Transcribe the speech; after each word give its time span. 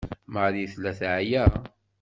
Marie 0.33 0.67
tella 0.71 0.91
teɛya. 0.99 1.43